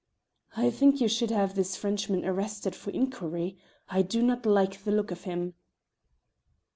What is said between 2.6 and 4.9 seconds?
for inquiry: I do not like